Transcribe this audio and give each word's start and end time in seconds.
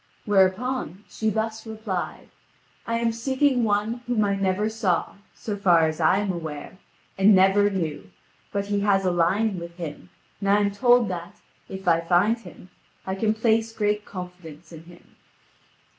Whereupon, 0.25 1.03
she 1.07 1.29
thus 1.29 1.67
replied: 1.67 2.29
"I 2.87 2.97
am 2.97 3.11
seeking 3.11 3.63
one 3.63 4.01
whom 4.07 4.25
I 4.25 4.33
never 4.35 4.67
saw, 4.67 5.13
so 5.35 5.55
far 5.55 5.85
as 5.85 5.99
I 6.01 6.17
am 6.17 6.31
aware, 6.31 6.79
and 7.19 7.35
never 7.35 7.69
knew; 7.69 8.09
but 8.51 8.65
he 8.65 8.79
has 8.79 9.05
a 9.05 9.11
lion 9.11 9.59
with 9.59 9.77
him, 9.77 10.09
and 10.39 10.49
I 10.49 10.57
am 10.57 10.71
told 10.71 11.07
that, 11.09 11.35
if 11.69 11.87
I 11.87 12.01
find 12.01 12.39
him, 12.39 12.71
I 13.05 13.13
can 13.13 13.35
place 13.35 13.71
great 13.73 14.03
confidence 14.03 14.71
in 14.71 14.85
him." 14.85 15.17